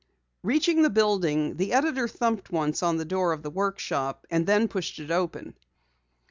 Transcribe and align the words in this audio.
Reaching 0.41 0.81
the 0.81 0.89
building, 0.89 1.57
the 1.57 1.73
editor 1.73 2.07
thumped 2.07 2.49
once 2.51 2.81
on 2.81 2.97
the 2.97 3.05
door 3.05 3.33
of 3.33 3.43
the 3.43 3.51
workshop 3.51 4.25
and 4.31 4.47
then 4.47 4.67
pushed 4.67 4.97
it 4.97 5.11
open. 5.11 5.55